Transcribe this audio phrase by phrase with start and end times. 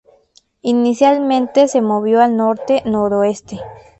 [0.63, 3.59] Inicialmente, se movió al norte-noroeste.